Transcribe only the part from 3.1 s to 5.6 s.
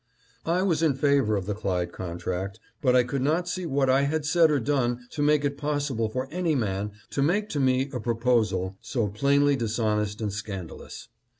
not see what I had said or done to make it